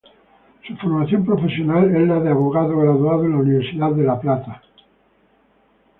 [0.67, 4.63] Su formación profesional es la de abogado, graduado en la Universidad de La Plata.